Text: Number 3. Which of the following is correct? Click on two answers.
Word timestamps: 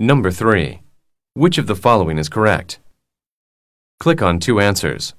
Number 0.00 0.30
3. 0.30 0.80
Which 1.34 1.58
of 1.58 1.66
the 1.66 1.74
following 1.74 2.18
is 2.18 2.28
correct? 2.28 2.78
Click 3.98 4.22
on 4.22 4.38
two 4.38 4.60
answers. 4.60 5.12